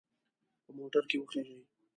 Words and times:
په 0.63 0.71
موټر 0.77 1.03
کې 1.09 1.17
وخیژئ. 1.19 1.59